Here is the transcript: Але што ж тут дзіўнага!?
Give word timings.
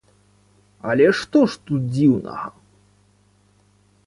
Але 0.93 1.07
што 1.19 1.43
ж 1.51 1.67
тут 1.67 1.81
дзіўнага!? 1.95 2.47